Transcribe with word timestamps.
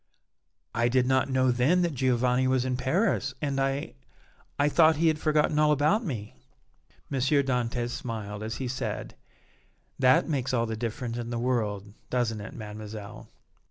"I 0.73 0.87
did 0.87 1.05
not 1.05 1.29
know 1.29 1.51
then 1.51 1.83
that 1.83 1.93
Giovanni 1.93 2.47
was 2.47 2.65
in 2.65 2.75
Paris, 2.75 3.35
and 3.39 3.59
I 3.59 3.93
I 4.57 4.67
thought 4.67 4.95
he 4.95 5.09
had 5.09 5.19
forgotten 5.19 5.59
all 5.59 5.71
about 5.71 6.03
me." 6.03 6.33
M. 7.11 7.19
Dantès 7.19 7.89
smiled 7.89 8.41
as 8.41 8.55
he 8.55 8.67
said: 8.67 9.13
"That 9.99 10.27
makes 10.27 10.55
all 10.55 10.65
the 10.65 10.75
difference 10.75 11.19
in 11.19 11.29
the 11.29 11.37
world, 11.37 11.93
doesn't 12.09 12.41
it, 12.41 12.55
Mademoiselle?" 12.55 13.29